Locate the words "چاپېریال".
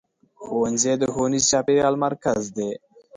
1.51-1.95